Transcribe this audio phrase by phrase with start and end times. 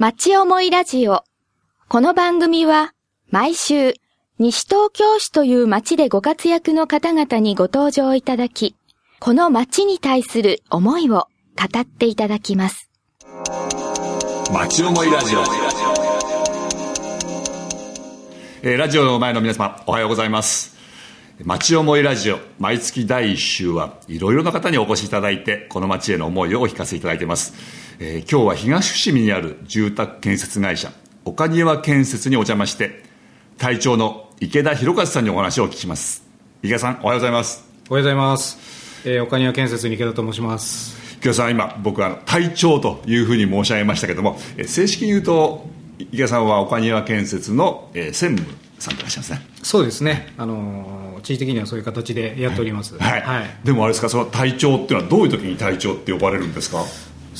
[0.00, 1.24] 町思いラジオ。
[1.88, 2.94] この番組は
[3.30, 3.94] 毎週
[4.38, 8.76] 西東京市という町でご活躍の方々にご登場いただき、
[9.18, 11.26] この町に対する思いを
[11.56, 12.90] 語っていただきます。
[14.52, 15.40] 町思いラジオ
[18.62, 20.76] えーラジオの前の皆様おはようございます
[21.44, 27.52] 町思いラジオ毎月第1週はいろいろな方にお越しいただいてこの町への思いをお聞かせいただいています、
[27.98, 30.92] えー今日は東伏見にある住宅建設会社
[31.24, 33.02] 岡庭建設にお邪魔して
[33.58, 36.22] 隊長の池田博和さんにお話をお聞きします
[36.62, 38.58] 池田さんおはようございますおはようございます。
[39.06, 40.94] えー、岡庭建設に池田と申します。
[41.18, 45.66] 池田さん今僕は隊長というふうに申し上げましたけどもえー正式に言うと
[45.98, 50.32] 池田さんは岡庭建設の、えー専務さんでいらっしゃいますねそうですね。
[50.36, 52.96] あのー地位的にはそういう形でやっております。
[52.98, 56.84] はい、でもあれですかその隊長っていうのはどういう時に隊長って呼ばれるんですか？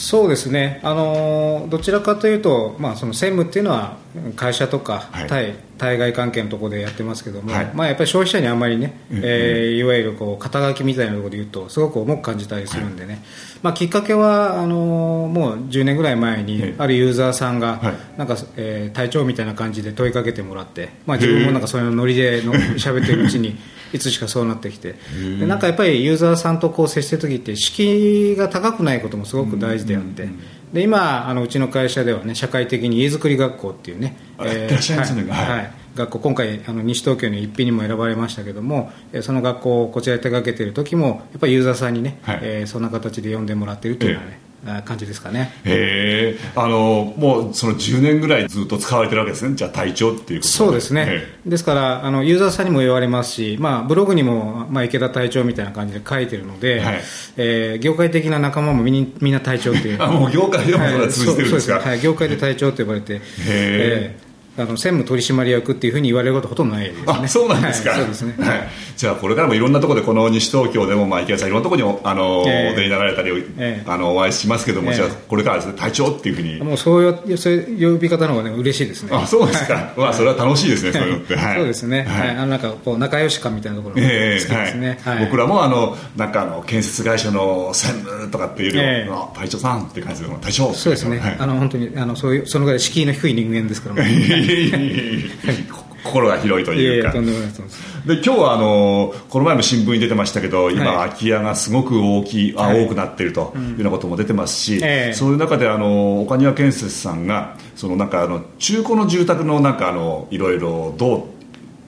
[0.01, 0.79] そうですね。
[0.85, 3.97] あのーどちらかというと、まあその専務っていうのは
[4.37, 5.29] 会社とかはい。
[5.29, 7.71] 対対外関係のところでやってますけども、はい。
[7.75, 13.23] まあやっぱり消費者にあんまりね、うんえーいわゆるこう肩書きみたいなところで言うとすごく重く感じたりするんでね。
[13.63, 18.19] まあきっかけはあのーもう10年ぐらい前ええにあるユーザーさんがはい。
[18.19, 23.57] なんか、えー隊長みたいな感じで問いかけてもらって、まあ自分もなんかそういうノリでの 喋ってるうちに
[23.93, 24.95] いつしかそうなってきて、
[25.39, 30.29] でなんかやっぱりユーザーさんとこう接してる時って敷居が高くないこともすごく大事であって、
[30.73, 35.23] で今あのうちの会社ではね社会的に家づくり学校っていうね、あやってらっしゃいますね。
[35.23, 35.59] はいはい。
[35.59, 35.73] はい。
[35.97, 42.41] 学校今回あの西東京の一品にも選ばれましたけどもえーその学校をこちらで手掛けている時もやっぱりユーザーさんにね、はい。
[42.43, 44.48] えーそんな形で呼んでもらっているというようなね、あ
[44.85, 45.53] 感じですかね。
[45.65, 49.55] へえあのもうその10年ぐらいずっと使われてるわけですね。
[49.55, 57.01] じゃあ隊長っていうことそうですね、えですからあのユーザーさんにも言われますし、まあ、ブログにも、まあ、池田隊長みたいな感じで書いてるので、はい。
[57.37, 59.99] えー業界的な仲間もみんみんな隊長っていう。
[60.03, 61.75] あもう業界でもそれは通じてるんですか？
[61.77, 64.28] はいはい、業界で隊長と呼ばれて、えー
[64.59, 67.05] あの専務取締役っていうふうに言われることほとんどないですね。
[67.07, 72.73] あそうなんですか、はいそうですね、はい、じゃあこれからもいろんなところでこの西東京でもまあ池田さんいろんなところにおあの、ええ。
[72.73, 73.91] お出になられたり、ええ。
[73.91, 74.97] あのお会いしますけども、ええ。
[74.97, 76.59] じゃあこれからですね隊長っていうふうに。
[76.63, 79.11] もうそういうそういう呼び方の方が、ね、嬉しいですね。
[79.13, 82.29] あそうですか、まあそれは楽しいですねそういうのって、はい、そうですね、はい。
[82.29, 82.37] はい。
[82.37, 85.25] あのなんかこう仲良し感みたいなところが好きえですね、はい。
[85.25, 89.11] 僕らもあのなんかあの建設会社の専務とかっていうよりええ。
[89.11, 91.37] も、あ隊長さんっていう感じで隊長そうですね、はい。
[91.39, 101.09] あの本当にあのそういうそのぐらい敷居の低い人間ですから、いや いやいやいや心が広いというかで今日はあのこの前も新聞に出てましたけど今、はい。
[101.09, 102.85] 空き家がすごく大きいあ、はい。
[102.85, 105.13] 多くなっているというようなことも出てますし、ええ。
[105.13, 111.29] そういう中であの岡庭建設さんがそのなんかあの中古の住宅のなんかあのいろいろど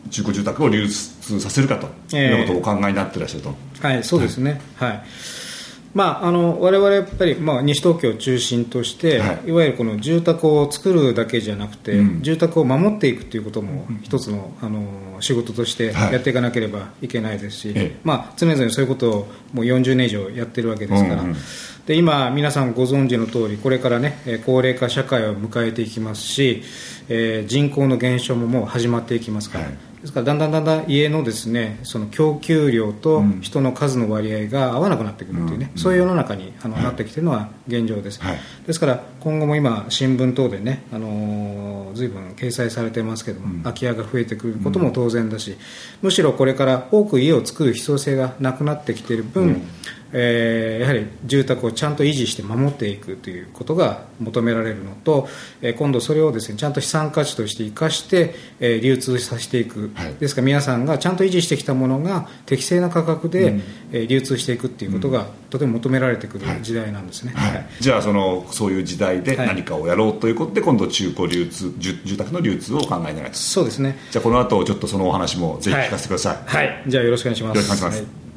[0.06, 4.60] う中古住宅を流通させるかというようなことをお考えになってらっしゃると、はい、そうですね。
[4.74, 5.02] はい。
[5.92, 9.48] まあ、あの我々やっぱり、まあ、西東京を中心として、はい。
[9.48, 12.22] い、わゆるこの住宅を作るだけじゃなくて、うん。
[12.22, 16.12] 住宅を守っていくということも一つのあの仕事としてはい。
[16.12, 18.00] やっていかなければいけないですし、ええ。
[18.04, 21.36] まあ、常々そういうことをもう40年以上やってるわけですから、うんうん。
[21.86, 26.62] で今、皆さんご存知の通りこれからねえー高齢化社会を迎えていきますし、
[27.08, 33.40] えー人口の減少ももう始まっていきますから、はいですからだんだんだんだん家のですねその供給量とうん。
[33.42, 35.80] 人の数の割合が合わなくなってくるというね、うん。
[35.80, 38.38] そういう世の中にあの、なってきているのは現状です、はい。
[38.66, 43.62] ですから今後も今新聞等でね、あのー随分掲載されてますけども、うん。
[43.62, 45.56] 空き家が増えてくることも当然だし、
[46.02, 49.62] むしろこれから多く家を作る必要性がなくなってきている分、うん。
[50.12, 55.28] えーやはり住宅をちゃんと維持して守っていくということが求められるのと、
[55.62, 60.14] えー今度それをですねちゃんと資産価値として生かして、えー流通させていく、はい。
[60.14, 63.62] ですから皆さんがちゃんと維持してきたものが適正な価格で、うん。
[63.92, 67.32] えー流通していくっていうことが、とても求められてくる時代なんですね。
[67.34, 67.66] はい。
[67.80, 69.46] じゃあそのそういう時代ではい。
[69.46, 73.98] 何かをやろうということで、今度中古流通住住宅の流通をお考えになられたそうですね。
[74.10, 77.56] じゃあこの後ちょっとそのお話もぜひ聞かせてください、はい、じゃあよろしくお願いします。
[77.56, 78.02] よろしくお願いします。
[78.02, 78.30] はい。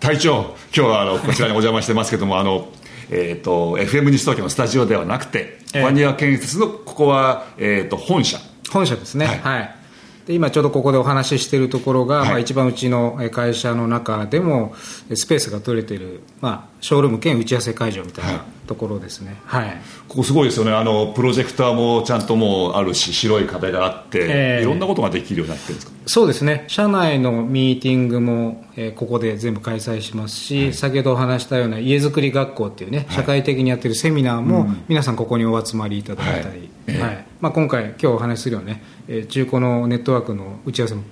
[0.00, 2.68] 隊長今日はあのこちらにお邪魔してますけどもあの
[3.10, 5.82] えー、と FM 西東京のスタジオではなくてええ。
[5.82, 8.38] 小庭建設のここは、えー、と本社。
[8.70, 9.83] 本社ですね、ははいい
[10.26, 12.28] で今ちょうどここでお話ししているところが、はい。
[12.28, 14.74] まあ、一番うちのえ会社の中でも
[15.10, 18.34] えスペースが取れている、まあ、ショールーム兼打ち合わせ会場みたいはい。
[18.34, 19.76] なところですね、はい。
[20.08, 20.72] ここすごいですよね。
[20.72, 25.92] あのプロジェクターもちゃんともうあるし白い壁があって、ええいろんなことができるようになってるんですか？
[26.06, 26.64] そうですね。
[26.68, 37.26] 社内のミーティングも、えーここで全部開催しますし、先ほどお話したような家づくり学校っていうね、社会的にやってるセミナーも、皆さんここにお集まりいただいたり、はいはい。
[37.40, 41.02] まあ、今回今日お話しするようなね、えー中古のネットワークの打ち合わせも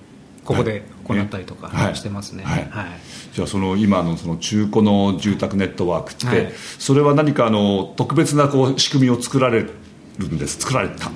[0.45, 1.95] ここで行ったりとかはい。
[1.95, 2.67] してますね、はい。
[2.69, 2.87] はい。
[3.33, 6.53] じゃあその今のその中古の住宅ネットワークって、はい。
[6.79, 11.11] それは何かあの特別なこう仕組みを作られるんです作られた？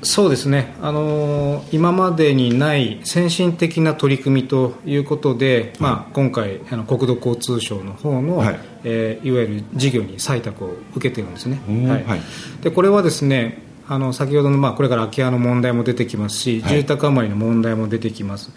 [0.00, 8.60] そうですね、あのー、今までにない先進的な取り組みということで、まあ、今回あの国土交通省の方の、はい。
[8.84, 12.20] えー、いわゆる事業に採択を受けているんですね、はい、はい、
[12.62, 18.50] でこれはですねあの先ほどの、まあ、これから空き家の問題も出てきますし、住宅余りの問題も出てきます、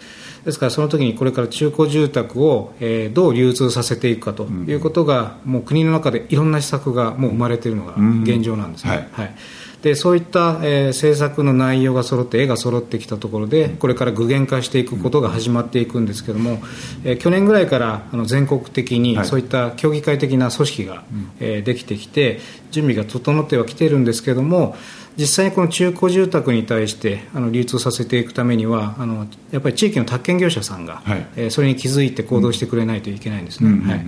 [0.44, 8.90] ですからその時にこれから中古住宅を、えー、どう流通させていくかということが、もう国の中でいろんな施策がもう生まれているのが現状なんですね。
[8.90, 9.34] はい、はい。
[9.82, 16.62] でそういった、えー、政策の内容が揃って絵が揃ってきたところでこれから具現化していくことが始まっていくんですけども、
[17.04, 21.04] えー、去年ぐらいからあの全国的にそういった協議会的な組織が、はい、
[21.40, 22.38] えー、できてきて
[22.70, 24.76] 準備が整ってはきているんですけども
[25.16, 34.06] 実際にこの中古住宅に対してあの流通させていくためにはあのやっぱり地域の宅建業者さんが、はい、えー、それに気づいて行動してくれないといけないんですね、はい、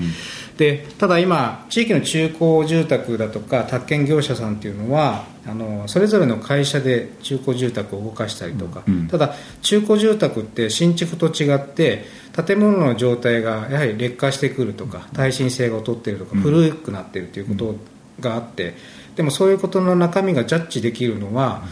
[0.57, 12.05] でただ今地域の中古住宅だとか宅建業者さんっていうのはあのそれぞれの会社で中古住宅を動かしたりとか、うん、ただ中古住宅って新築と違って
[12.35, 17.77] 建物の状態がやはり劣化してくるとか耐震性が劣っているとか、古くなっているということ
[18.21, 18.75] があって
[19.17, 21.63] でもそういうことの中身がジャッジできるのは、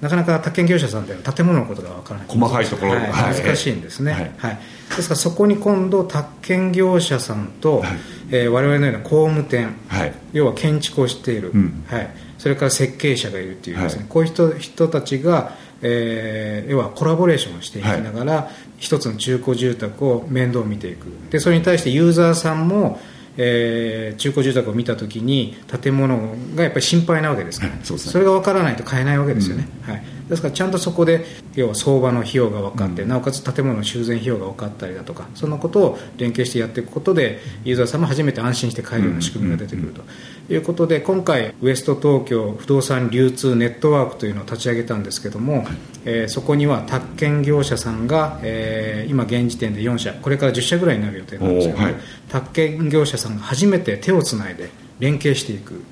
[0.00, 2.28] なかなか宅建業者さんでは建物のことが分からない。
[2.28, 4.58] 細かいところ、はい、難しいんですね、はい、はい、
[4.96, 7.88] ですからそこに今度宅建業者さんと、はい。
[8.30, 12.08] えー、我々のような工務店、はい、要は建築をしている、うん、はい、
[12.38, 15.52] それから設計者がいるっていうですね、はい、こういう人人たちが、
[15.82, 21.06] えー、要はコラボレーションをしていきながら、一つの中古住宅を面倒見ていく。
[21.30, 22.98] でそれに対してユーザーさんも
[23.36, 27.66] えー、中古住宅を見たときに建物がやっぱり心配なわけですか。
[27.66, 40.02] ら、そ、ね、それが分からないと買えないわけですよね、うん、はい、ですからちゃんとそこで要は相場の費用が分かって、うん、なおかつ建物の修繕費用が分かったりだとかそんなことを連携してやっていくことでユーザーさんも初めて安心して買えるような仕組みが出てくると。
[40.50, 45.66] いうことで今回ウエスト東京不動産流通ネットワークというのを立ち上げたんですけども、はい、
[46.04, 50.12] えー、そこには宅建業者さんが、えー、今現時点で4社。
[50.12, 51.94] これから10社ぐらいになる予定なんですけど、はい、
[52.28, 55.82] 宅建業者さんが初めて手をつないで連携していく。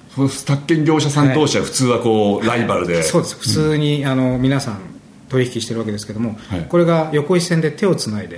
[0.46, 3.02] 宅建業者さん同士は普通はこう、ライバルで。
[3.02, 3.36] そうです。
[3.36, 4.80] 普通に、あの皆さん
[5.32, 8.36] 取引してるわけですけども、はい、これが横一線で手をつないで、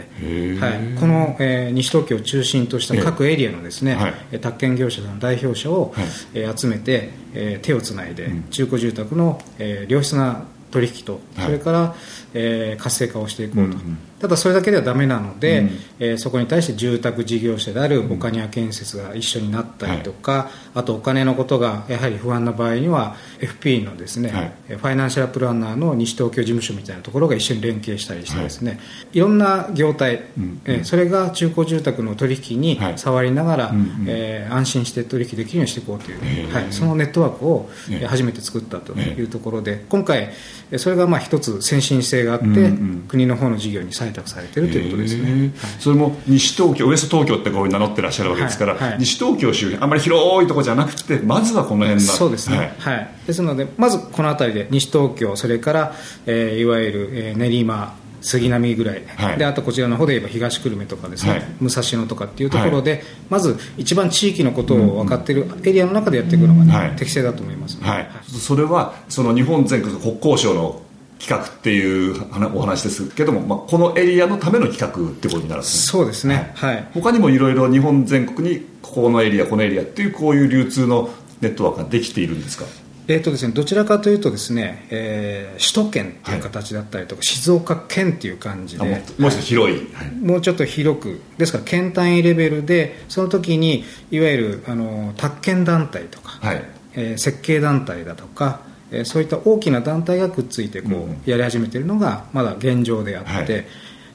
[0.61, 6.05] はい、この、えー、西東京を中心とした各エリアのですね、はい、宅建業者さんの代表者を、はい、
[6.35, 11.95] えー、集めて、えー、手をつないで、うん、中古住宅の、えー、良質な取引と、それから、
[12.35, 15.71] えー、活性化をしていこうと、うんうん、ただそれだけではだめなので、うん、
[16.01, 28.81] えー、そこに対して住宅事業者であるオカニア建設が一緒になったりとか、はい、あとお金のことがやはり不安な場合には FP のですね、はい、ファイナンシャルプランナーの西東京事務所みたいなところが一緒に連携したりしてですね、はい、
[29.13, 33.77] いろんな業態、うん、えー、それが中古住宅の取引に触りながら、はい、
[34.07, 37.71] えー、安心して取引できるようにしていこうという、はい、そのネットワークを
[38.09, 40.33] 初めて作ったというところで今回
[40.79, 48.91] それがまあ一つ先進性があって、うんうん、国の方の事業に採択されているということですね、はい、それも西東京ウエスト東京ってこう名乗ってらっしゃるわけですから、はい。
[48.91, 52.13] はい、西東京周辺あんまり広いところじゃなくてまずはこの辺だ。
[52.13, 53.09] そうですね、はい。
[53.27, 55.95] ですのでまずこの辺りで西東京それから、
[56.27, 70.81] えー、いわゆる、えー、練馬杉並ぐらい、はい、であとこちらの方で言えば東久留米とかですね、はい、武蔵野とかっていうところで、はい、まず一番地域のことを分かっているエリアの中でやっていくのが、ね、適正だと思います、ね、はい、それはその日本全国国交省の
[71.19, 72.23] 企画っていう
[72.55, 75.91] お話ですけども、まあ、このエリアのための企画ってことになるんですね。
[75.91, 81.09] そうですね、はい、他にもいろいろ日本全国にここのエリアこのエリアっていうこういう流通の
[81.41, 82.65] ネットワークができているんですか？
[83.07, 88.85] えーとですね、どちらかというとですね、えー、首都圏という形だったりとか、はい、静岡県っていう感じで
[89.19, 96.65] もうちょっと広い、はい、もうちょっと広くですから県単位レベルでその時にいわゆるあの宅建団体とか、はい。
[96.97, 98.61] えー、設計団体だとか
[99.01, 103.67] えそういった大きな団体がくっついてこうやり始めているのがまだ現状であって、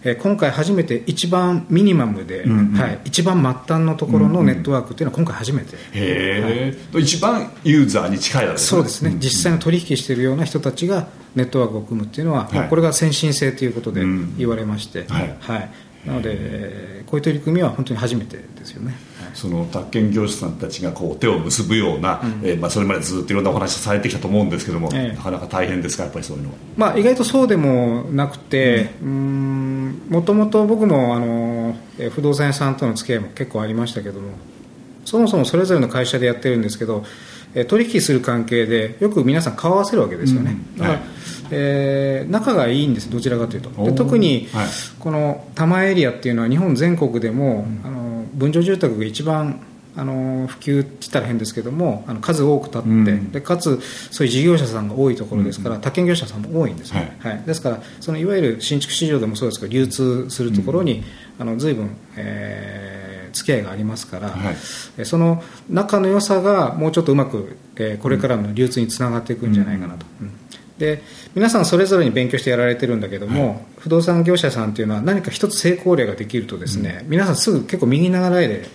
[0.04, 8.68] え今回初めて一番ミニマムで、うんうん、はい、一番末端のところのネットワークっていうのは今回初めて、へえ、はい、一番ユーザーに近いわけですね。
[8.78, 9.16] そうですね、うん。
[9.16, 14.06] うん、実際の取引しているような人たちがネットワークを組むっていうのは、はい、これが先進性ということで
[14.38, 15.70] 言われまして、はい、はい、
[16.06, 18.96] なのでこういう取り組みは本当に初めてですよね
[19.34, 31.76] その宅建業者さんたちがこう手を結ぶような、うん、えー、まあ、それまでずっといろんなお話されてきたと思うんですけども、ええ、なかなか大変ですかやっぱりそういうのは、まあ、意外とそうでもなくてもともと僕もあの
[32.12, 34.32] 不動産屋さんとの付き合いも結構ありましたけども
[35.06, 37.04] そもそもそれぞれの会社でやってるんですけど
[37.68, 41.08] 取引する関係でよく皆さん顔合わせるわけですよね、うん、だから、はい、
[41.52, 43.70] えー、仲がいいんですどちらかというと。
[43.86, 44.48] で特に
[45.00, 47.99] この多摩エリアっていうのは日本全国でも、うん、あの
[48.34, 49.62] 分譲住宅が一番
[49.96, 53.80] あの普及って言ったら変ですけどもあの数多く建って、うん、でかつ
[54.12, 61.04] そういう事業者さんが多いところですから、うん、宅建業者さんも多いんですね、はい、はい、ですからそのいわゆる新築市場でもそうですけど流通するところに、うん、
[61.40, 70.06] あの随分、えー、付き合いがありますから、はい、その仲の良さがもうちょっとうまく、えー、これからの流通につながっていくんじゃないかなと。
[70.22, 70.32] うん
[70.80, 71.04] で
[71.36, 78.68] 皆さんそれぞれに勉強してやられてるんだけども、はい、不動産業者さんっていうのは何か一つ成功例ができるとですね、うん、皆さんすぐ結構右流れで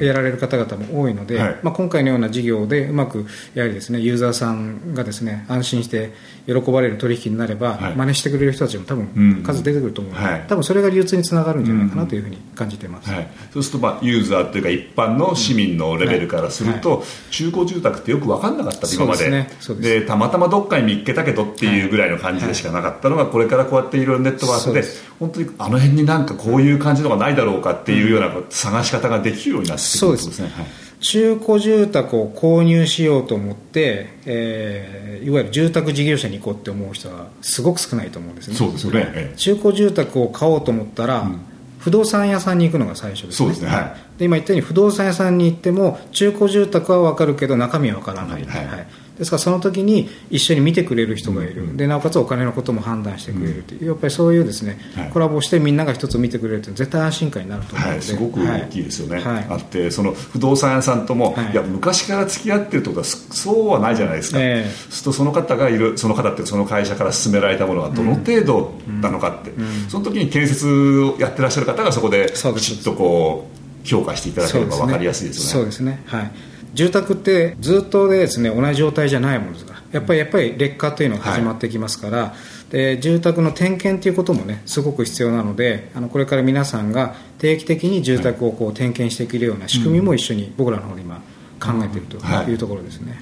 [0.00, 6.12] やられる方々も多いので、うんはい、まあ、今回のような事業でうまくやはりですねユーザーさんがですね安心して
[6.46, 13.10] 喜ばれる取引になれば、はい、真似してくれる人たちも多分数出てくると思うので、うん、多分それが流通につながるんじゃないかなというふうに感じてます、
[13.52, 19.28] そうするとまあユーザーというか一般の市民のレベルからすると、中古住宅ってよく分かんなかった今まで。
[19.28, 24.82] で、ね、たまたまどっかに見っけたけどっていうぐらいの感じでしかなかったのが、これからこうやっていろいろネットワークで
[25.18, 30.42] 本当にあの辺になんかこういう感じのがないだろうかっていうような探し方ができるようになってくるんです。
[30.42, 30.88] ね。
[31.00, 38.56] 中古住宅を購入しようと思って、えー、いわゆる住宅事業者に行こうって思う人はすごく少ないと思うんですね。
[38.56, 41.40] そうですよね、中古住宅を買おうと思ったら、うん、
[41.78, 43.36] 不動産屋さんに行くのが最初ですね。
[43.36, 48.86] そうですね、はい、で今言ったように不動産屋さんに行っても中古住宅は分かるけど中身は分からない、はい、はい
[49.18, 70.68] ですからその時に一緒に見てくれる人がいる、うん、でなおかつお金のことも判断してくれるという、うん、やっぱりそういうですね、はい、コラボしてみんなが一つ見てくれるという絶対安心感になると思うので、はい、すごく大きいですよね、はい、あってその不動産屋さんとも、い、や昔から付き合ってるってことはそうはないじゃないですか、えー、そうするとその方がいるその方ってその会社から勧められたものがどの程度なのかって、うん、その時に建設
[71.00, 75.50] をやってらっしゃる方がそこできちっとこう評価していただければ分かりやすいですよね。
[75.50, 76.02] そうですね。
[76.06, 76.30] はい
[76.74, 79.78] 住宅ってずっとですね同じ状態じゃないものですから。
[79.92, 82.34] やっぱりやっぱり劣化というのが始まってきますから、は
[82.68, 91.22] い、で住宅の点検ということもねすごく必要なのであのこれから皆さんが定期的に住宅をこう点検していけるような仕組みも一緒に僕らの方で今
[91.60, 92.16] 考えていると
[92.50, 93.18] いうところですね、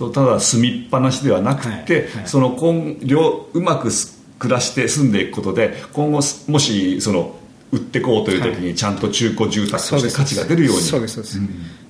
[0.00, 3.90] はい、ただ住みっぱなしではなくて、はい、その今両うまく
[4.38, 7.36] 暮らして住んでいくことで今後もしその
[7.72, 10.82] 売っていこうという時にちゃんと中古住宅として価値が出るように。
[10.82, 11.40] そうですそうです、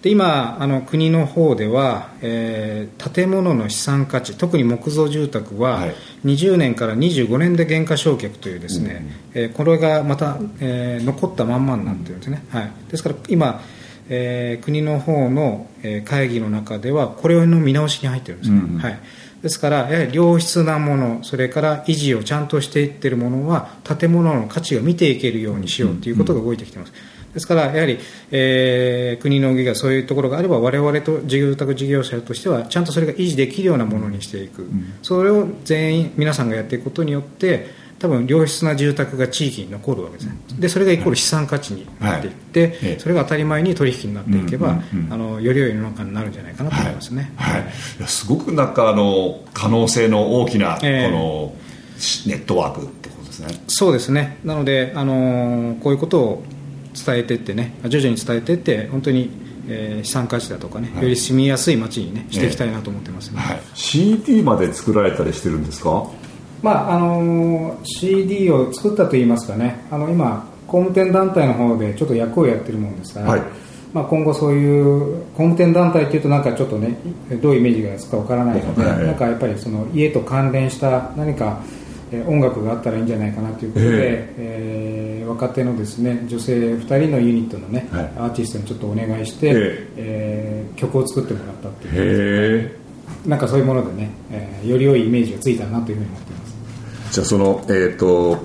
[0.03, 5.87] で今あの国の方では、えー、建物の資産価値特に木造住宅は
[6.25, 13.61] 20年から25年で減価償却というですね、うん、えー、これがまた、えー、残ったまんまになってるんですね、はい、ですから今
[14.09, 19.01] えー、国の方の、えー、会議の中ではこれの見直しに入ってるんですね、うん、はい、
[19.47, 26.93] ですからやはり良質なものそれから維持をちゃんとしていってるものは建物の価値が見ていけるようにしようということが動いてきています、
[27.33, 28.01] ですからやはり、
[28.33, 34.69] えー、国の動きがそういうところがあれば我々と住宅事業者としてはちゃんとそれが維持できるようなものにしていく、
[35.01, 40.37] それを全員皆さんがやっていくことによって多分良質な住宅が地域に残るわけですね。
[40.59, 47.73] でそれがイコール資産価値になっていって、はい、それが当たり前に取引になっていけば、あのより良い世の中になるんじゃないかなと思いますね、はい、はい、
[48.07, 51.55] すごくなんかあの可能性の大きな、この
[52.27, 53.49] ネットワークってことですね。
[53.69, 54.39] そうですね。
[54.45, 56.43] なのであのこういうことを
[56.95, 66.07] 伝えていってね徐々に伝えていって本当にえー、資産価値だとかね、はい、より住みやすい街にねしていきたいなと思ってます、ね、はい、CD まで作られたりしてるんですか？
[66.67, 69.87] まああの CD を作ったといいますかね。
[69.89, 73.43] あの今工務店団体の方でちょっと役をやってるもんですから、はい、
[73.93, 76.97] まあ、今後そういう工務店団体っていうとなんかちょっとね
[77.41, 81.63] どういうイメージがつくかわからないので、はい、なんかやっぱりその家と関連した何か
[82.27, 90.65] 音楽があったらいいんじゃないかなということで、えー、えー、若手のですね女性2人のユニットのね、はい、アーティストにちょっとお願いして、ええ。
[90.75, 92.87] ー、曲を作ってもらったっていう。
[93.25, 96.46] なんかそういうものでね、えー、より良いイメージがついたなというふうに思っています
[97.11, 98.39] じゃあそのえっ、ー、と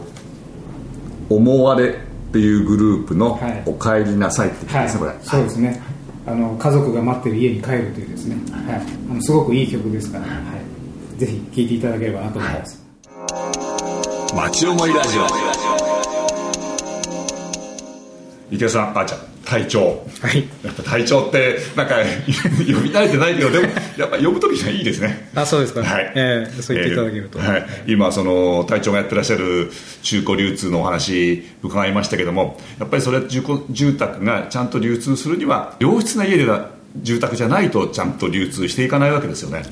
[1.29, 1.93] 「思われ」っ
[2.31, 5.29] ていうグループの「おかえりなさい」って言うんですね、はい、これ。
[5.29, 5.81] そうですね。
[6.25, 10.29] あの家族が待ってる家に帰るというですね、はい、あのすごくいい曲ですから、は
[11.15, 15.21] い、ぜひ聴いていただければなと思います、はい、町思いラジオ。
[18.51, 21.95] 池田さんあーちゃん隊長、はい、やっぱ隊長ってなんか
[22.57, 23.65] 呼び慣れてないけどでも
[23.97, 25.29] やっぱ呼ぶ時じゃいいですね。
[25.35, 29.69] あそうですか、はい、えー、そう言っていただけると、えー、はい、今その隊長がやってらっしゃる
[30.03, 36.47] 中古流通のお話伺いましたけどもやっぱりそれ中古住宅がちゃんと流通するには良質な家で
[36.95, 39.63] 住宅じゃないとちゃんと流通していかないわけですよね。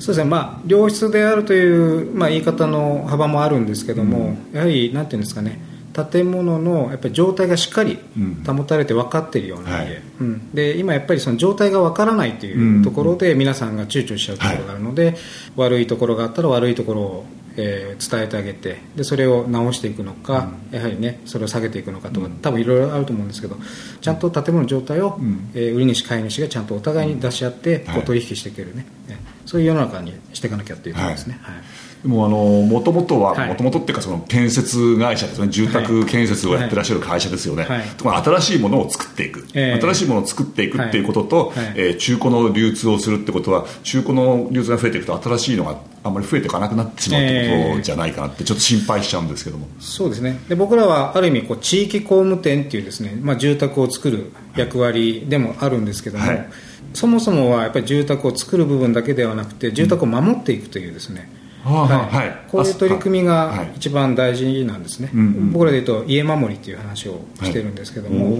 [0.00, 0.24] そうですね。
[0.24, 5.67] まあ良質であるという、まあ、言い方の幅もあるんですけども、うん、やはりなんていうんですかね
[6.04, 7.98] 建物のやっぱり状態がしっかり
[8.46, 15.16] 保たれて分かっているような家、うん、はい、で今やっぱりその状態が分からないというところで皆さんが躊躇しちゃうところがあるので、はい、
[15.56, 17.26] 悪いところがあったら悪いところを
[17.60, 23.56] えー伝えてあげてでそれを直していくのか、やはりねそれを下げていくのかとか、多分いろいろあると思うんですけど
[24.00, 25.50] ちゃんと建物の状態を、ん。
[25.54, 27.94] えー売り主買い主がちゃんとお互いに出し合って、はい。
[27.96, 29.18] こう取引していけるね、ね。
[29.44, 31.54] そういう世の中にしていかなきゃっていうところですね、はい
[32.02, 33.48] でもあのもともとははい。
[33.48, 35.48] もともとっていうかその建設会社ですね。
[35.48, 37.82] 住宅建設をやってらっしゃる会社ですよね、はい。
[37.96, 39.80] とか新しいものを作っていく、ええ。
[39.80, 41.56] 新しいものを作っていくっていうことと、はい。
[41.56, 41.72] はい。
[41.76, 50.38] えー中古の流通をするってことは中古の流通が増えていくと新しいのがあんまり増えていかなくなってしまうってことじゃないかなってちょっと心配しちゃうんですけども、そうですね。
[50.48, 56.48] で僕らはある意味こう地域工務店っていうですね、まあ、住宅を作る役割でもあるんですけども、はい。
[56.94, 61.37] そもそもはやっぱり住宅を作る部分だけではなくて住宅を守っていくというですね、はあ
[61.74, 62.50] はい。
[62.50, 63.72] こういう取り組みがはい。
[63.76, 68.36] 一番大事なんですね、うんうん僕らで言うと家守りっていう話をしてるんですけども、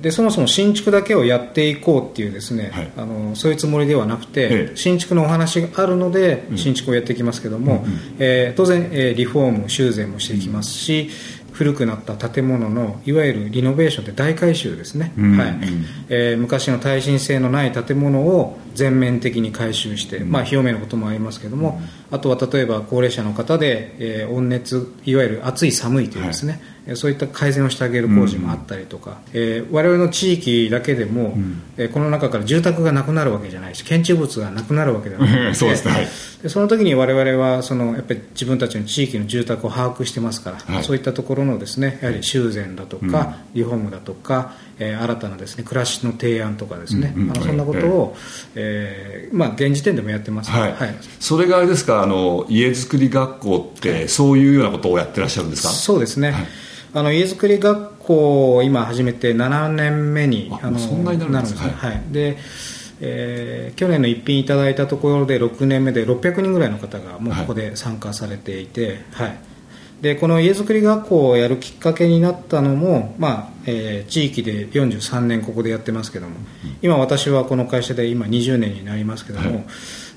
[0.00, 2.90] でそもそも新築だけをやっていこうっていうですね、はい。
[2.96, 4.76] あのそういうつもりではなくて、ええ。
[4.76, 7.84] 新築のお話があるので新築をやっていきますけども、
[8.18, 11.10] えー当然、えーリフォーム修繕もしていきますし、
[11.58, 15.36] 古くなった建物のいわゆるリノベーションって大改修ですね、うん。
[15.36, 15.50] はい。
[15.50, 15.58] うん。
[16.08, 21.80] えー昔の耐震性のない建物を全面的に改修して、まあ、費用面のこともありますけども、
[22.12, 31.36] あとは例えば高齢者の方で、えー温熱いわゆる暑い寒いというですね、えーそういった改善をしてあげる工事もあったりとか、えー我々の地域だけでも、
[31.76, 33.74] えーこの中から住宅がなくなるわけじゃない。
[33.74, 35.92] し建築物がなくなるわけではなくて そうですね。
[35.92, 36.08] はい。
[36.42, 40.84] でその時に我々はそのやっぱり自分たちの地域の住宅を把握してますから、はい。
[40.84, 48.16] そういったところのですねやはり修繕だとか、リフォームだとか、えー新たなですね暮らしの提案とかですね、うんうんあのそんなことを、
[48.54, 50.72] えーまあ、現時点でもやってます、はい。
[50.72, 50.94] はい。
[51.20, 52.02] それがあれですか？
[52.02, 55.68] あの家づくり学校ってそういうようなことをやってらっしゃるんですか？
[55.70, 56.34] そうですね、
[56.94, 61.72] あの家づくり学校を今始めて7年目にあそんなになるんですねね。
[61.76, 62.02] はい。
[62.10, 62.38] で
[63.00, 69.38] えー去年の一品いただいたところで6年目で600人ぐらいの方がもうここで参加されていて、はい。
[70.00, 76.36] でこの家づくり学校をやるきっかけになったのも、まあえー地域で43年ここでやってますけども、
[76.82, 79.64] 今私はこの会社で今20年になりますけども、はい。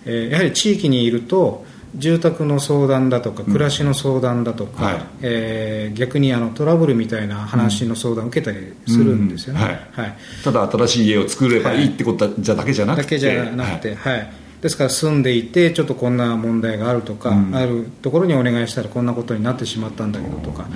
[0.05, 5.05] えーやはり地域にいると住宅の相談だとか暮らしの相談だとか、はい。
[5.21, 9.61] えー逆にあのトラブルみたいな話の相談を受けたりするんですよね、
[9.97, 10.03] うん。
[10.03, 10.17] はい。
[10.43, 13.03] ただ新しい家を作ればいいってことじゃだけじゃなくて。
[13.03, 14.33] だけじゃなくて、はい。
[14.61, 17.55] ですから住んでいてちょっとこんな問題があるとか、うん。
[17.55, 20.67] あるところにお願いしたらこんなことになってしまったんだけどとか、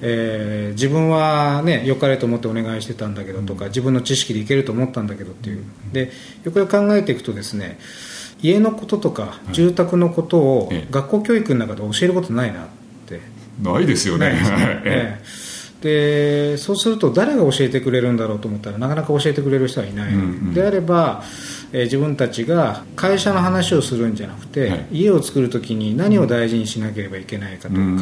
[0.00, 5.64] えー自分はね良かれと思ってお願いしてたんだけどとか、自分の知識でいけると思ったんだけどっていう。
[5.92, 6.12] で
[6.44, 7.78] よくよく考えていくとですね
[8.42, 10.88] 家のこととか住宅のことをええ。
[10.90, 12.66] 学校教育の中で教えることないなっ
[13.06, 13.20] て。
[13.62, 14.30] ないですよね。
[14.30, 14.56] ですね。
[14.84, 15.20] ええ。
[15.22, 15.48] え
[15.80, 20.54] でそうすると誰が教えてくれるんだろうと思ったらなかなか教えてくれる人はいない、うんうん。
[20.54, 21.22] であれば、
[21.72, 24.86] えー自分たちが会社の話をするんじゃなくて、はい。
[24.92, 27.98] 家を作るときに何を大事にしなければいけないかとか、うん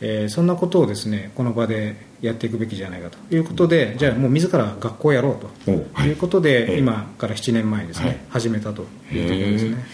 [0.00, 5.70] えーそんなことをですねこの場でやっていくべきじゃないかということでじゃあもう自ら学校をやろうと
[6.02, 6.12] い。
[6.12, 6.78] うことで、ええ。
[6.78, 8.18] 今から7年前にですね、はい。
[8.30, 9.84] 始めたとへいうところですね。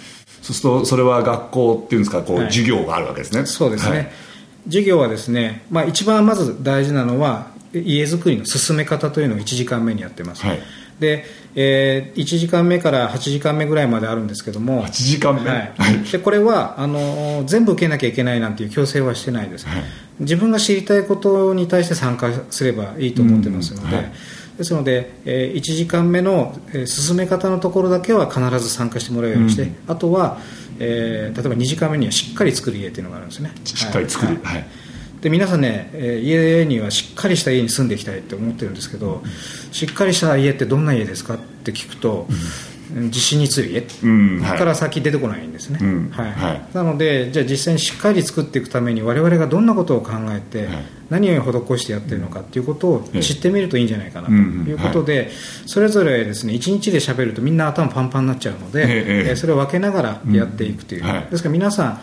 [0.42, 2.46] そうするとそれは学校っていうんですかこう、はい。
[2.46, 3.46] 授業があるわけですね。
[3.46, 4.10] そうですね、はい。
[4.66, 10.60] 授業はですね、まあ、一番まず大事なのは家づくりの進め方というのを1時間目にやってます、はい
[11.00, 11.24] で
[11.56, 15.50] えー1時間目から8時間目ぐらいまであるんですけども8時間目？
[15.50, 15.72] はい。
[15.76, 16.02] はい。
[16.10, 19.82] でこれはあの全部受けなきゃいけないなんていう強制はしてないです、はい。
[20.20, 24.12] 自分が知りたいことに対して参加すればいいと思ってますので、うんはい。
[24.58, 29.76] ですので、え1時間目の、えー進め方のところだけは必ず参加してもらうようにして、うん。
[29.88, 30.38] あとは、
[30.78, 33.52] えー例えば2時間目にはしっかり作る家っていうのがあるんですね。
[33.64, 34.40] しっかり作る。
[34.44, 34.54] はい。
[34.54, 34.66] はい
[35.24, 39.22] で皆さんね、えー家にはしっかりした家に住んでいきたいって思ってるんですけど、
[39.72, 42.28] しっかりした家ってどんな家ですかって聞くと、
[43.08, 44.58] 地震に強い家うんはい。
[44.58, 46.32] から先出てこないんですね、うんはい。
[46.32, 46.64] はい。
[46.74, 50.84] なのでじゃあ実際にしっかり作っていくために我々がどんなことを考えて、はい。
[51.08, 55.30] 何を施してやってるのかっていうことをええ知ってみるといいんじゃないかなとうんいうことで、
[55.64, 62.00] それぞれですね1日で喋るとみんな頭パンパンになっちゃうので、えそれを分けながらやっていくという、ですから皆さん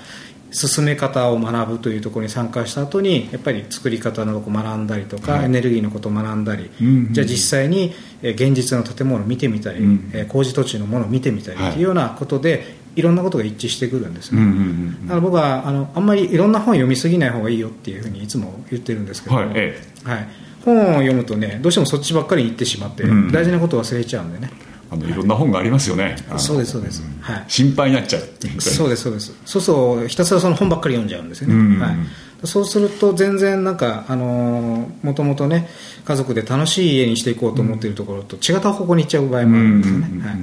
[0.51, 5.45] 進め方を学ぶというところに参加した後にやっぱり作り方のとこ学んだりとか、はい。
[5.45, 11.71] エネルギーのことを学んだり、うんうんじゃあ実際にえー現実の建物を見てみたり、うんえー工事途中のものを見てみたりはい。
[11.73, 20.27] というようなことで、い、ろんなことが一致してくるんですね、うんうんうんだから僕はあのあんまりいろんな本読みすぎない方がいいよっていうふうにいつも言ってるんですけども、はいえはい。
[20.65, 24.51] 本を読むとねどうしてもそっちばっかりに行ってしまって、うん大事なことを忘れちゃうんでね
[24.91, 26.17] あのいろんな本がありますよね。
[26.37, 27.45] そうですそうです、はい。
[27.47, 28.21] 心配になっちゃう
[28.59, 29.33] そうですそうです。
[29.45, 31.79] そうそうひたすらその本ばっかり読んじゃうんですよね、うん。
[31.79, 31.95] はい、
[32.43, 35.69] そうすると全然なんかあのーもともとね
[36.03, 40.27] 家族で楽しい家にしていこうと思っているところと違った方向に行っちゃう場合もあるんですよね、うんうんうんうん。
[40.27, 40.37] はい、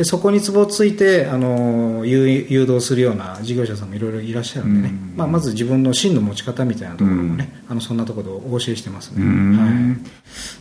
[0.00, 9.98] でそこにツボをついてあの誘誘導するような事業者さんもいろいろいらっしゃるんでね、まあ、まず自分の芯の持ち方みたいなところもね、あのそんなところでお教えしてますね、はい。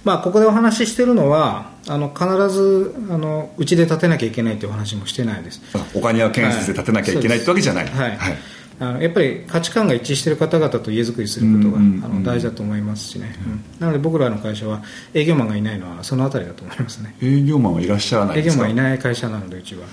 [0.04, 5.62] まあ、ここでお話ししてるのはあの必ずあのうちで建てなきゃいけないという話もしてないです。
[5.96, 8.38] 岡庭建設で建てなきゃいけないってわけじゃない、はい、はい
[8.80, 14.82] あのやっぱり価値観が一致している方々と家づくりすることが、あの大事だと思いますしね、うん、なので僕らの会社は
[15.14, 17.16] 営業マンがいないのはそのあたりだと思いますね。
[17.22, 19.86] 営業マンはいらっしゃらない営業マンいない会社なのでうちは、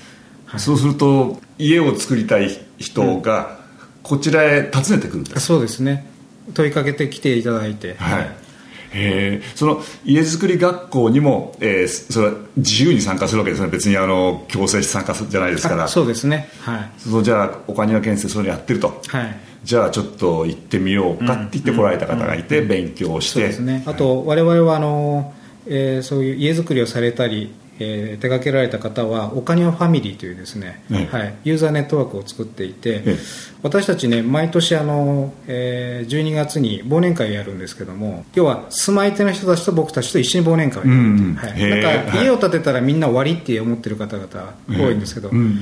[0.47, 3.59] はい、そうすると家を作りたい人が
[4.03, 6.07] こちらへ訪ねてくるんです、うん、そうですね。
[6.55, 8.46] 問いかけてきていただいて、はい
[8.93, 13.69] えその家づくり学校にも、えー、それは自由に参加するわけですね。
[13.69, 15.89] 別にあの強制して参加じゃないですから。
[15.89, 16.49] そうですね。
[16.61, 16.91] はい。
[16.99, 23.83] そうじゃあ岡庭県政そういうのやってると、はい、じゃあちょっと行ってみようかって言って来られた方がいて、勉強して、そうですね。
[23.87, 25.35] あと我々はあの、
[25.67, 33.17] えー、そういう家づくりをされたりえー、手掛けられた方はオカニファミリーというですね、ねはい、ユーザーネットワークを作っていて、ね、
[33.63, 45.59] 私たちね毎年あの、えー、12月に忘年会をやるんですけども要は住まい手の人たちと僕たちと一緒に忘年会をやる、うんはい、なんか家を建てたらみんな終わりって思ってる方々多いんですけど、うんうん、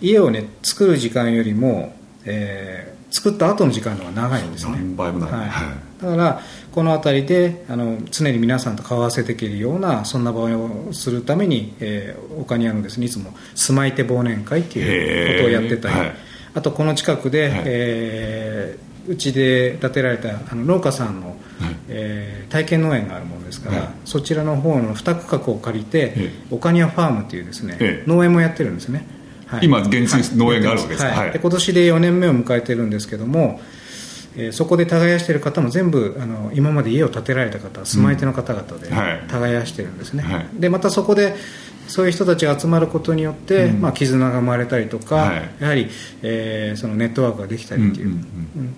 [0.00, 4.78] 家をね作る時間よりも、えー、作った後の時間の方が長いんですね。
[4.94, 16.14] 倍も長い、はい、だからこの辺りであの常に皆さんと顔合わせできるようなそんな場をするために、えー、岡庭のですねいつも住まい手忘年会っていうことをやってたり、はい、
[16.52, 21.36] あとこの近くで、はい、えー、うちで建てられたあの農家さんの、はい、
[21.88, 29.15] えー、体験農園があるものですから、はい、そちらの方の2区画を借りて、岡庭ファームっていうですね、農園もやってるんですね、
[29.46, 31.06] はい、今現実に農園があるわけです。
[31.06, 31.30] か、はい。
[31.32, 33.60] で今年で4年目を迎えてるんですけども
[34.36, 38.90] えー、そこで耕している方も全部あの今まで家を建てられた方住まい手の方々で
[39.28, 41.34] 耕してるんですね、はい、でまたそこで
[41.88, 45.88] そういう人たちが集まることによって、うん、まあ、絆が生まれたりとか、はい、やはり、
[46.22, 48.24] えー、そのネットワークができたりっていう,、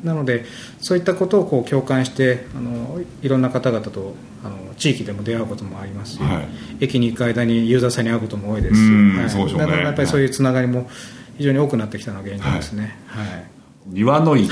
[0.05, 0.45] なので
[0.81, 6.49] そういったことをこう共感してあのいろんな方々とあの地域でも出会うこともありますし、はい、
[6.81, 10.89] 駅に行く間にユーザーさんに会うことも多いですし、はい、だからやっぱりそういうつながりも
[11.37, 12.97] 非常に多くなってきたのが現状ですね。
[13.07, 13.58] はい
[13.89, 14.51] 庭の市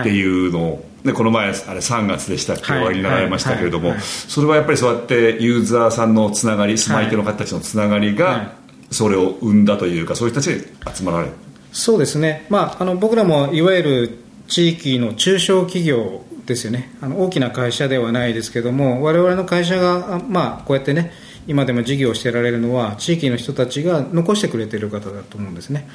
[0.00, 8.52] っていうのを、ね、この前あれ3月でしたっけ、終わりになられましたけれども、それはやっぱりそうやってユーザーさんのつながり住まい手の方たちのつながりが
[8.90, 11.32] それを生んだというかそういう人たちが集まられる。
[11.72, 16.94] そうですね、まあ、あの僕らもいわゆる地域の中小企業ですよね。
[17.00, 21.10] あの大きな会社ではないですけども我々の会社が、まあ、こうやってね
[21.46, 25.88] 今でも事業をしてられるのは地域の人たちが残してくれている方だと思うんですね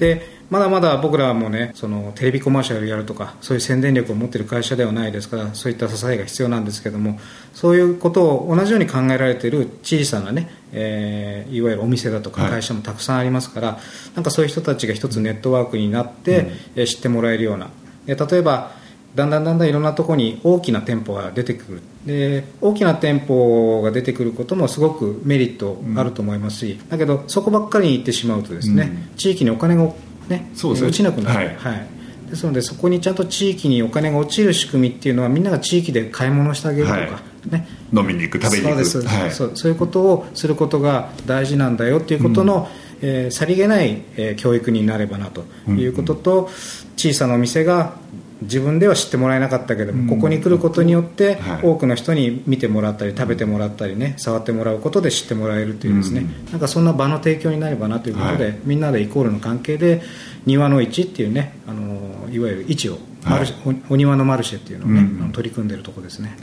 [0.00, 7.20] でまだまだ僕らもねそのテレビコマーシャルやるとかそういう宣伝力を持っている会社ではないですからそういった支えが必要なんですけども
[7.52, 17.68] そういうことを同じように考えられている小さなね、えー、いわゆるお店だとか会社もたくさんありますから、はい、なんかそういう人たちが一つネットワークになって、うん、知ってもらえるような。
[18.06, 18.72] 例えば
[19.14, 21.82] だんだんだんだんいろんなところに大きな店舗が出てくる。
[22.06, 29.84] で大きな店舗が出てくることもすごくメリットあると思いますし、うん、だけどそこばっかりに行ってしまうとですね、うん、地域にお金が、
[30.28, 30.82] ね、そうです。
[30.82, 31.86] ね落ちなくなる、はい、はい、
[32.30, 38.84] ですのでそこにちゃんと地域にお金が落ちる仕組みっていうのはみんなが地域で買い物してあげるとか、はい、ね、飲みに行く食べに行く。
[38.84, 42.68] そうです、はい、そうそういうことをすることが大事なんだよっていうことの、
[43.02, 46.48] うん、えー、さりげない、えー、教育になればなということと、
[46.96, 47.96] 小さなお店が
[48.42, 60.02] 自分では知ってもらえなかったけども、ここに来ることによって多くの人に見てもらったり食べてもらったりね触ってもらうことで知ってもらえるというですね、なんかそんな場の提供になればなということで、みんなでイコールの関係で
[60.46, 66.36] 庭の市っていうねあのいわゆる市をマルシェ、お庭のマルシェっていうのをね、取り組んでるとこですね。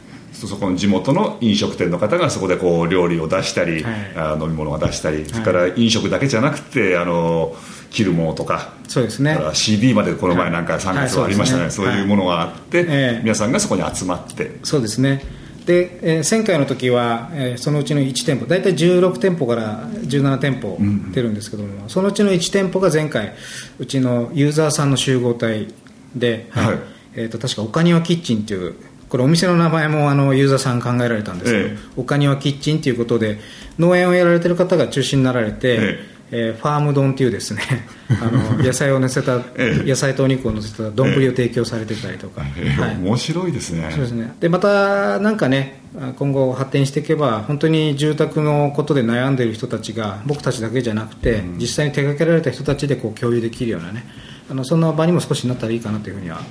[0.46, 7.56] そこの地元の飲食店の方がそこでこう料理を出したり、はい、あ飲み物を出したり、それから飲食だけじゃなくてあの
[7.90, 9.38] 着るものとかそうですね。
[9.54, 11.64] CD までこの前なんか3月はありましたね。
[11.64, 14.60] はい、そういうものがあって、はい、皆さんがそこに集まって。
[14.64, 15.24] そうですね。
[15.66, 20.78] で、えー、1000回の時は、えー、そのうちの1店舗大体16店舗から17店舗
[21.12, 23.34] 出るんですけども、うん、そのうちの1店舗が前回
[23.78, 25.68] うちのユーザーさんの集合体
[26.16, 26.80] で、はい、
[27.16, 28.76] えーと、確か岡庭キッチンっていう
[29.10, 31.52] これお店の名前もあのユーザーさん考えられたんです。
[31.52, 31.72] けど、え。
[31.72, 33.40] え、岡庭キッチンということで
[33.80, 36.00] 農園をやられてる方が中心になられて、え
[36.32, 36.54] え。
[36.56, 37.62] ー、ファーム丼っていうですね
[38.22, 43.88] あの野菜を乗せた、野菜とお肉を乗せた丼を提供されてたりとか、えーはい、面白いですね。
[43.92, 44.34] そうですね。
[44.40, 45.82] でまたなんかね
[46.18, 54.06] 今後発展していけば本当に住宅のことで悩んでいる人たちが僕たちだけじゃなくて、うん、実際に手掛けられた人たちでこう共有できるようなね
[54.52, 56.42] あのそんな場にも少しなったらいいかなというふうには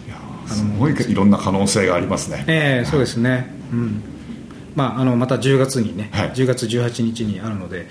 [0.46, 2.44] すごいいろんな可能性がありますね。
[2.46, 4.02] ええー、そうですね、うん。
[4.74, 6.30] まあ、あのまた10月にね、はい。
[6.32, 7.86] 10月18日にあるので、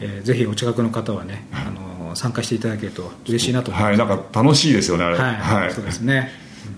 [0.00, 3.70] えーぜひお近くの方はね、あの参加していただけると嬉しいなと。
[3.70, 4.08] 思いはい、ます。
[4.08, 5.16] なんか楽しいですよね、あれ。
[5.16, 6.30] はい、そうですね。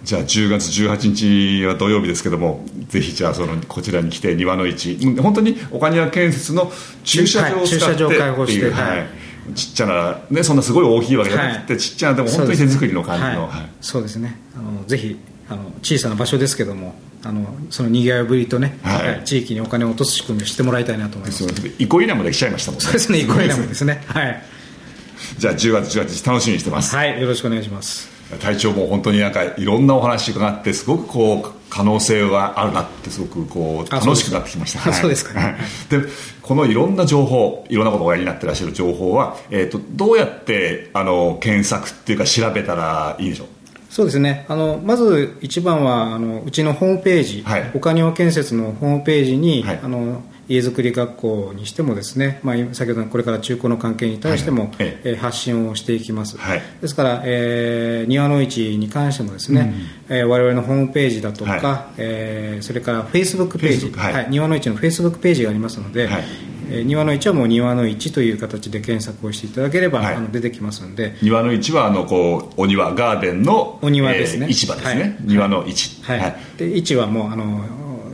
[0.05, 4.95] じゃあ10月18日は土曜日ですけどもぜひじゃあそのこちらに来て庭の市。
[4.95, 6.73] うん本当に岡庭建設の
[7.05, 9.07] 駐車場を使ってはい駐車場を開放してはい
[9.55, 11.81] ちっちゃな、ね、そんなすごい大きいわけじゃなくて、はい。
[11.81, 13.51] ちっちゃなでも本当に手作りの感じの、
[13.81, 14.17] そうです。
[14.17, 14.41] ね。
[14.57, 19.09] あのぜひあの小さな場所ですけどもあのそのにぎわいぶりとね、はい。
[19.09, 21.45] はい地域にお金を落とす仕組みをしてもらいたいなと思います。
[21.79, 22.85] 憩いなもできちゃいましたもんね。
[22.85, 23.19] そうですね。
[23.21, 24.03] 憩いなもんですね。
[24.07, 24.43] はい、
[25.39, 34.93] じゃあ10月18日楽しみにしてます、はい、よろしくお願いします隊長も本当になんかいろんなお話伺ってすごくこう可能性があるなってすごくこうあ楽しくなってきました。
[34.93, 35.39] そうですか。
[35.39, 35.55] はい。
[35.89, 36.09] で
[36.43, 43.47] このいろんな情報いろんなことをおやりになってらっしゃる情報は、えー、とどうやってあの検索っていうか調べたらいいでしょう？
[43.89, 44.47] そうですね。
[44.49, 47.71] あのまず一番はあのうちのホームページ、はい。
[47.75, 49.81] 岡庭建設のホームページに、はい。
[49.83, 56.63] あの家づくり学校にしてもですね、まあ、今先ほどのこれから中古の関係に対しても、はいええー発信をしていきます、はい。
[56.81, 59.73] ですから、えー庭の市に関してもですね、
[60.09, 64.27] えー我々のホームページだとか、はえーそれからフェイスブックページ、Facebook はい。
[64.31, 66.23] 庭の市のフェイスブックページがありますので、はい。
[66.71, 70.15] えー庭の市はもう庭の市という形で検索をしていただければ、はい。
[70.17, 74.47] あの出てきますので、庭の市はあのこうお庭ガーデンのお庭ですね。
[74.47, 75.17] えー市場ですね、はい。
[75.21, 76.03] 庭の市。
[76.03, 76.37] はい。
[76.59, 77.65] で位置はもうあの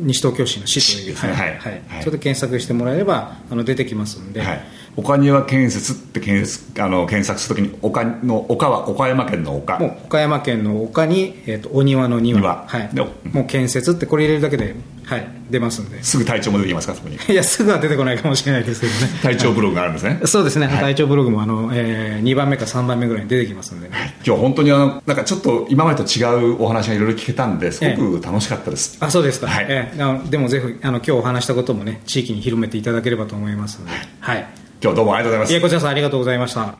[0.00, 1.32] 西東京市の市という、はい。
[1.32, 1.58] はい。
[1.58, 2.02] はい。
[2.02, 4.62] それで検索してもらえればあの出てきますんで、はい、
[4.98, 12.40] 岡庭建設って検索あの検索するときに岡の岡は岡山県の岡もう岡山県の岡に、えー、とお庭の庭。
[12.40, 12.64] 庭。
[12.66, 16.02] はい、でもう建設ってこれ入れるだけで、はい、出ますんで。
[16.02, 17.16] すぐ隊長も出てきますかそこに。
[17.28, 18.98] いやすぐは出てこないかもしれないですけどね。
[19.22, 20.18] 隊長ブログがあるんですね。
[20.24, 23.88] そうですね、隊長ブログもあの、え2番目か3番目ぐらいに出てきますんで。
[23.88, 29.66] ね、今日本当にあのなんかちょっと今までと違うお話がいろいろ聞けたんですごく楽しかったです、あそうですか、はい。
[29.68, 34.46] えーあのでもぜひあの今日お話したこともね地域に広めていただければと思いますので、はい、
[34.80, 36.78] 今日どうもありがとうございますいやこちらさんありがとうございました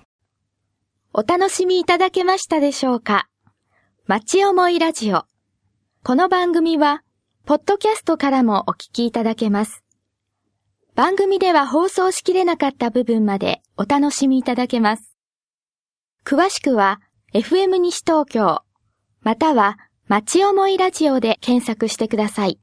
[1.13, 3.29] お楽しみいただけましたでしょうか？
[4.07, 5.25] 町思いラジオ。
[6.05, 7.03] この番組は、
[7.45, 9.83] ポッドキャストからもお聞きいただけます。
[10.95, 15.17] 番組では放送しきれなかった部分までお楽しみいただけます。
[16.25, 17.01] 詳しくは、
[17.35, 18.61] FM 西東京、
[19.23, 22.61] または、町思いラジオで検索してください。